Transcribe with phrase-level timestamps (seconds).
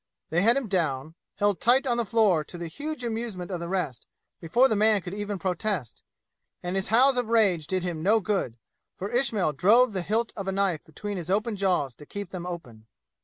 [0.31, 3.67] They had him down, held tight on the floor to the huge amusement of the
[3.67, 4.07] rest,
[4.39, 6.01] before the man could even protest;
[6.63, 8.57] and his howls of rage did him no good,
[8.97, 12.47] for Ismail drove the hilt of a knife between his open jaws to keep them
[12.47, 12.87] open.